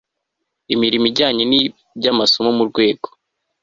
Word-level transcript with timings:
imirimo 0.73 1.05
ijyanye 1.11 1.43
n 1.47 1.53
iby 1.61 2.05
amasomo 2.13 2.49
mu 2.57 2.63
rwego 2.69 3.07